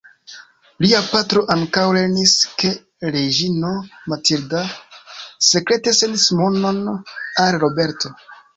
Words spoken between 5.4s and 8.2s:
sekrete sendis monon al Roberto.